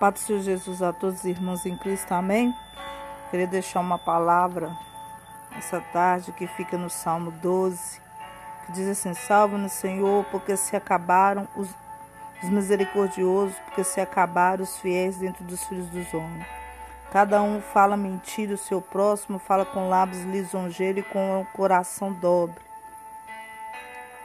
Pai 0.00 0.12
do 0.12 0.18
Senhor 0.18 0.40
Jesus 0.40 0.80
a 0.80 0.94
todos 0.94 1.18
os 1.18 1.24
irmãos 1.26 1.66
em 1.66 1.76
Cristo, 1.76 2.12
amém? 2.12 2.56
Queria 3.30 3.46
deixar 3.46 3.80
uma 3.80 3.98
palavra 3.98 4.74
essa 5.54 5.78
tarde 5.78 6.32
que 6.32 6.46
fica 6.46 6.78
no 6.78 6.88
Salmo 6.88 7.30
12, 7.30 8.00
que 8.64 8.72
diz 8.72 8.88
assim: 8.88 9.12
Salva-nos, 9.12 9.72
Senhor, 9.72 10.24
porque 10.30 10.56
se 10.56 10.74
acabaram 10.74 11.46
os, 11.54 11.68
os 12.42 12.48
misericordiosos, 12.48 13.54
porque 13.66 13.84
se 13.84 14.00
acabaram 14.00 14.64
os 14.64 14.78
fiéis 14.78 15.18
dentro 15.18 15.44
dos 15.44 15.62
filhos 15.64 15.86
dos 15.90 16.14
homens. 16.14 16.46
Cada 17.12 17.42
um 17.42 17.60
fala 17.60 17.94
mentira, 17.94 18.54
o 18.54 18.56
seu 18.56 18.80
próximo 18.80 19.38
fala 19.38 19.66
com 19.66 19.90
lábios 19.90 20.22
lisonjeiros 20.22 21.04
e 21.04 21.08
com 21.10 21.42
o 21.42 21.46
coração 21.52 22.10
dobre. 22.10 22.64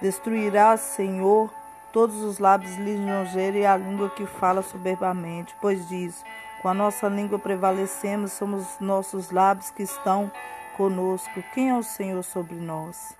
Destruirá, 0.00 0.76
Senhor, 0.76 1.50
todos 1.94 2.22
os 2.22 2.40
lábios 2.40 2.74
lisonjeiros 2.74 3.60
e 3.60 3.64
a 3.64 3.76
língua 3.76 4.10
que 4.10 4.26
fala 4.26 4.62
soberbamente, 4.62 5.54
pois 5.60 5.88
diz: 5.88 6.24
com 6.60 6.68
a 6.68 6.74
nossa 6.74 7.08
língua 7.08 7.38
prevalecemos, 7.38 8.32
somos 8.32 8.66
nossos 8.80 9.30
lábios 9.30 9.70
que 9.70 9.84
estão 9.84 10.30
conosco. 10.76 11.40
Quem 11.54 11.70
é 11.70 11.76
o 11.76 11.84
Senhor 11.84 12.22
sobre 12.24 12.56
nós? 12.56 13.16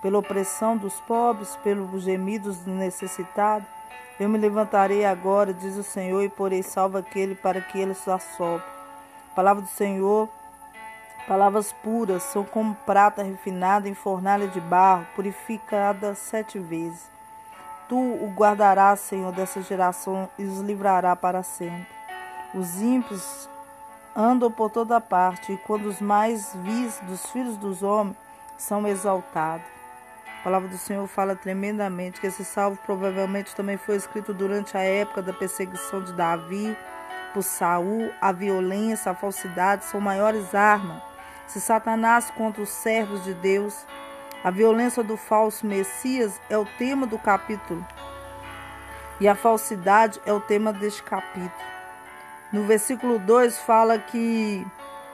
Pela 0.00 0.18
opressão 0.18 0.74
dos 0.74 0.94
pobres, 1.02 1.54
pelos 1.56 2.02
gemidos 2.02 2.58
do 2.60 2.70
necessitado, 2.70 3.66
eu 4.18 4.28
me 4.28 4.38
levantarei 4.38 5.04
agora, 5.04 5.52
diz 5.52 5.76
o 5.76 5.82
Senhor, 5.82 6.22
e 6.22 6.28
porei 6.30 6.62
salvo 6.62 6.96
aquele 6.96 7.34
para 7.34 7.60
que 7.60 7.78
ele 7.78 7.92
se 7.94 8.10
assopre. 8.10 8.66
Palavra 9.34 9.62
do 9.62 9.68
Senhor, 9.68 10.30
palavras 11.28 11.72
puras, 11.72 12.22
são 12.22 12.42
como 12.42 12.74
prata 12.86 13.22
refinada 13.22 13.86
em 13.86 13.94
fornalha 13.94 14.48
de 14.48 14.60
barro, 14.60 15.06
purificada 15.14 16.14
sete 16.14 16.58
vezes. 16.58 17.13
Tu 17.88 17.96
o 17.96 18.32
guardarás, 18.34 19.00
Senhor, 19.00 19.32
dessa 19.32 19.60
geração 19.60 20.28
e 20.38 20.44
os 20.44 20.60
livrará 20.60 21.14
para 21.14 21.42
sempre. 21.42 21.86
Os 22.54 22.80
ímpios 22.80 23.48
andam 24.16 24.50
por 24.50 24.70
toda 24.70 25.00
parte, 25.00 25.52
e 25.52 25.56
quando 25.58 25.86
os 25.86 26.00
mais 26.00 26.54
vis 26.62 26.98
dos 27.02 27.26
filhos 27.26 27.56
dos 27.56 27.82
homens 27.82 28.16
são 28.56 28.86
exaltados. 28.86 29.66
A 30.40 30.44
palavra 30.44 30.68
do 30.68 30.76
Senhor 30.76 31.06
fala 31.06 31.34
tremendamente 31.34 32.20
que 32.20 32.26
esse 32.26 32.44
salvo 32.44 32.78
provavelmente 32.84 33.54
também 33.54 33.76
foi 33.76 33.96
escrito 33.96 34.34
durante 34.34 34.76
a 34.76 34.80
época 34.80 35.22
da 35.22 35.32
perseguição 35.32 36.02
de 36.02 36.12
Davi 36.12 36.76
por 37.32 37.42
Saul. 37.42 38.10
A 38.20 38.30
violência, 38.30 39.12
a 39.12 39.14
falsidade 39.14 39.84
são 39.86 40.00
maiores 40.00 40.54
armas. 40.54 41.02
Se 41.46 41.60
Satanás 41.60 42.30
contra 42.30 42.62
os 42.62 42.68
servos 42.68 43.24
de 43.24 43.34
Deus, 43.34 43.86
a 44.44 44.50
violência 44.50 45.02
do 45.02 45.16
falso 45.16 45.66
Messias 45.66 46.38
é 46.50 46.58
o 46.58 46.66
tema 46.66 47.06
do 47.06 47.18
capítulo. 47.18 47.82
E 49.18 49.26
a 49.26 49.34
falsidade 49.34 50.20
é 50.26 50.32
o 50.34 50.40
tema 50.40 50.70
deste 50.70 51.02
capítulo. 51.02 51.50
No 52.52 52.64
versículo 52.64 53.18
2 53.18 53.56
fala 53.60 53.98
que 53.98 54.62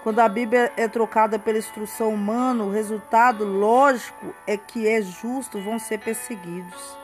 quando 0.02 0.18
a 0.18 0.28
Bíblia 0.28 0.72
é 0.76 0.88
trocada 0.88 1.38
pela 1.38 1.58
instrução 1.58 2.12
humana, 2.12 2.64
o 2.64 2.72
resultado 2.72 3.44
lógico 3.44 4.34
é 4.48 4.56
que 4.56 4.88
é 4.88 5.00
justo 5.00 5.60
vão 5.60 5.78
ser 5.78 6.00
perseguidos. 6.00 6.98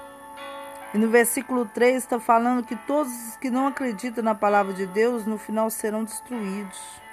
E 0.92 0.98
no 0.98 1.08
versículo 1.08 1.64
3 1.64 1.97
está 1.97 2.19
falando 2.19 2.66
que 2.66 2.74
todos 2.74 3.12
os 3.12 3.36
que 3.36 3.50
não 3.50 3.69
acreditam 3.69 4.24
na 4.24 4.34
palavra 4.34 4.72
de 4.72 4.84
Deus 4.84 5.27
no 5.27 5.38
final 5.38 5.70
serão 5.70 6.02
destruídos. 6.02 7.06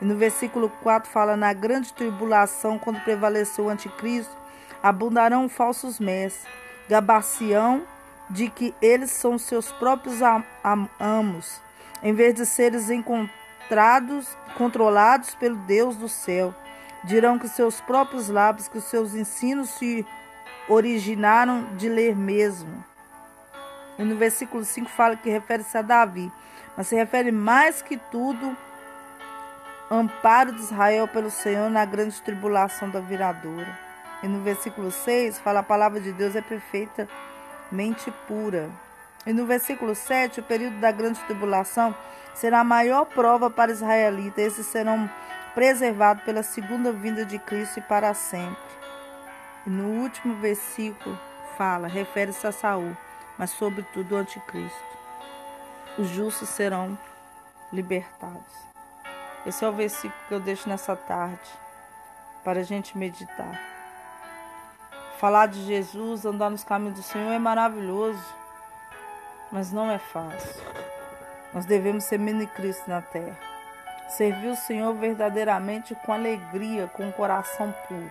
E 0.00 0.04
no 0.04 0.16
versículo 0.16 0.70
4 0.82 1.10
fala: 1.10 1.36
Na 1.36 1.52
grande 1.52 1.92
tribulação, 1.92 2.78
quando 2.78 3.00
prevaleceu 3.00 3.66
o 3.66 3.68
anticristo, 3.68 4.34
abundarão 4.82 5.48
falsos 5.48 6.00
mestres, 6.00 6.46
gabacião 6.88 7.82
de 8.28 8.48
que 8.48 8.74
eles 8.80 9.10
são 9.10 9.36
seus 9.38 9.70
próprios 9.72 10.22
am 10.22 10.44
am 10.62 10.88
amos, 10.98 11.60
em 12.02 12.14
vez 12.14 12.34
de 12.34 12.46
seres 12.46 12.88
encontrados, 12.88 14.28
controlados 14.56 15.34
pelo 15.34 15.56
Deus 15.56 15.96
do 15.96 16.08
céu. 16.08 16.54
Dirão 17.04 17.38
que 17.38 17.48
seus 17.48 17.80
próprios 17.80 18.28
lábios, 18.28 18.68
que 18.68 18.78
os 18.78 18.84
seus 18.84 19.14
ensinos 19.14 19.70
se 19.70 20.06
originaram 20.68 21.64
de 21.76 21.88
ler 21.88 22.14
mesmo. 22.14 22.84
E 23.98 24.04
no 24.04 24.16
versículo 24.16 24.64
5 24.64 24.88
fala 24.88 25.16
que 25.16 25.28
refere-se 25.28 25.76
a 25.76 25.82
Davi, 25.82 26.30
mas 26.76 26.86
se 26.86 26.94
refere 26.94 27.32
mais 27.32 27.82
que 27.82 27.96
tudo 27.96 28.56
amparo 29.90 30.52
de 30.52 30.60
Israel 30.60 31.08
pelo 31.08 31.30
Senhor 31.30 31.68
na 31.68 31.84
grande 31.84 32.20
tribulação 32.22 32.88
da 32.88 33.00
viradoura. 33.00 33.78
E 34.22 34.28
no 34.28 34.40
versículo 34.42 34.90
6 34.90 35.38
fala 35.38 35.60
a 35.60 35.64
palavra 35.64 36.00
de 36.00 36.12
Deus 36.12 36.36
é 36.36 36.40
perfeitamente 36.40 38.10
pura. 38.28 38.70
E 39.26 39.32
no 39.32 39.44
versículo 39.44 39.94
7, 39.94 40.40
o 40.40 40.42
período 40.42 40.78
da 40.78 40.90
grande 40.90 41.20
tribulação 41.24 41.94
será 42.34 42.60
a 42.60 42.64
maior 42.64 43.04
prova 43.04 43.50
para 43.50 43.72
israelitas. 43.72 44.44
Esses 44.44 44.66
serão 44.66 45.10
preservados 45.54 46.24
pela 46.24 46.42
segunda 46.42 46.92
vinda 46.92 47.24
de 47.24 47.38
Cristo 47.38 47.78
e 47.78 47.82
para 47.82 48.14
sempre. 48.14 48.56
E 49.66 49.70
no 49.70 50.02
último 50.02 50.36
versículo 50.36 51.18
fala, 51.58 51.86
refere-se 51.88 52.46
a 52.46 52.52
Saul, 52.52 52.96
mas 53.36 53.50
sobretudo 53.50 54.14
o 54.14 54.18
anticristo. 54.18 54.98
Os 55.98 56.08
justos 56.08 56.48
serão 56.48 56.98
libertados. 57.70 58.69
Esse 59.46 59.64
é 59.64 59.68
o 59.68 59.72
versículo 59.72 60.22
que 60.28 60.34
eu 60.34 60.40
deixo 60.40 60.68
nessa 60.68 60.94
tarde 60.94 61.48
para 62.44 62.60
a 62.60 62.62
gente 62.62 62.96
meditar. 62.96 63.58
Falar 65.18 65.46
de 65.46 65.64
Jesus, 65.64 66.26
andar 66.26 66.50
nos 66.50 66.62
caminhos 66.62 66.98
do 66.98 67.02
Senhor 67.02 67.32
é 67.32 67.38
maravilhoso, 67.38 68.22
mas 69.50 69.72
não 69.72 69.90
é 69.90 69.98
fácil. 69.98 70.62
Nós 71.54 71.64
devemos 71.64 72.04
ser 72.04 72.18
mini 72.18 72.46
Cristo 72.46 72.88
na 72.88 73.00
terra. 73.00 73.36
Servir 74.10 74.48
o 74.48 74.56
Senhor 74.56 74.92
verdadeiramente 74.94 75.94
com 75.94 76.12
alegria, 76.12 76.86
com 76.88 77.08
o 77.08 77.12
coração 77.12 77.74
puro. 77.88 78.10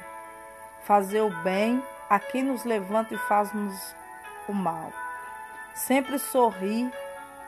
Fazer 0.84 1.22
o 1.22 1.29
bem 1.44 1.84
a 2.09 2.19
quem 2.19 2.41
nos 2.41 2.63
levanta 2.63 3.13
e 3.13 3.17
faz-nos 3.17 3.96
o 4.47 4.53
mal. 4.53 4.91
Sempre 5.75 6.17
sorrir 6.17 6.91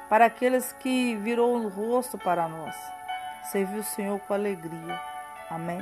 para 0.07 0.25
aqueles 0.25 0.71
que 0.73 1.15
virou 1.15 1.55
o 1.55 1.67
rosto 1.67 2.17
para 2.17 2.47
nós 2.47 3.00
servir 3.51 3.79
o 3.79 3.83
Senhor 3.83 4.17
com 4.19 4.33
alegria. 4.33 4.99
Amém? 5.49 5.81